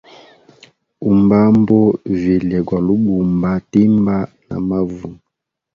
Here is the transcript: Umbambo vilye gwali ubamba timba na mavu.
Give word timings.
Umbambo 1.09 1.77
vilye 2.21 2.59
gwali 2.67 2.89
ubamba 2.97 3.51
timba 3.71 4.15
na 4.47 4.57
mavu. 4.67 5.09